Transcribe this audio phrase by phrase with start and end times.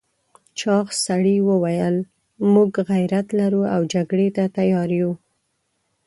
[0.59, 1.95] چاغ سړي وویل
[2.53, 5.11] موږ غيرت لرو او جګړې ته تيار یو.